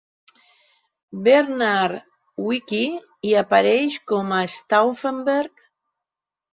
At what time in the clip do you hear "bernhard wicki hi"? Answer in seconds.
1.27-3.37